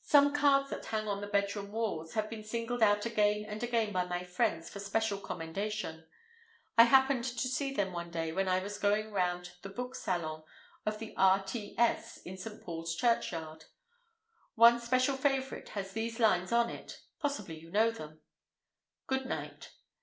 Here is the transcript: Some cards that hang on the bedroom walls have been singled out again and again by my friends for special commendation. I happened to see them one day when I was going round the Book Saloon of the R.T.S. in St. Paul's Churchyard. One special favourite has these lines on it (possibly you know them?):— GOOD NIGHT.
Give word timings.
Some 0.00 0.32
cards 0.32 0.70
that 0.70 0.86
hang 0.86 1.06
on 1.06 1.20
the 1.20 1.26
bedroom 1.26 1.70
walls 1.70 2.14
have 2.14 2.30
been 2.30 2.42
singled 2.42 2.82
out 2.82 3.04
again 3.04 3.44
and 3.44 3.62
again 3.62 3.92
by 3.92 4.06
my 4.06 4.24
friends 4.24 4.70
for 4.70 4.80
special 4.80 5.18
commendation. 5.20 6.06
I 6.78 6.84
happened 6.84 7.24
to 7.24 7.46
see 7.46 7.70
them 7.70 7.92
one 7.92 8.10
day 8.10 8.32
when 8.32 8.48
I 8.48 8.60
was 8.60 8.78
going 8.78 9.12
round 9.12 9.52
the 9.60 9.68
Book 9.68 9.96
Saloon 9.96 10.44
of 10.86 10.98
the 10.98 11.14
R.T.S. 11.14 12.22
in 12.24 12.38
St. 12.38 12.62
Paul's 12.62 12.96
Churchyard. 12.96 13.66
One 14.54 14.80
special 14.80 15.18
favourite 15.18 15.68
has 15.76 15.92
these 15.92 16.18
lines 16.18 16.52
on 16.52 16.70
it 16.70 17.02
(possibly 17.18 17.58
you 17.60 17.70
know 17.70 17.90
them?):— 17.90 18.22
GOOD 19.08 19.26
NIGHT. 19.26 19.72